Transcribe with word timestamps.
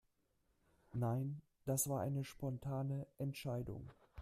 Nein, 0.93 1.43
das 1.67 1.87
war 1.87 2.01
eine 2.01 2.23
spontane 2.23 3.05
Entscheidung. 3.19 3.91